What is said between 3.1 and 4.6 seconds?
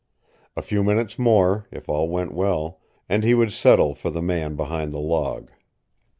he would settle for the man